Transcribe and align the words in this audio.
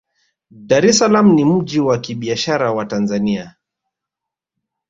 dar 0.69 0.83
es 0.89 0.97
salaam 0.99 1.29
ni 1.35 1.45
mji 1.45 1.79
wa 1.79 1.97
kibiashara 1.97 2.71
wa 2.71 2.85
tanzania 2.85 3.55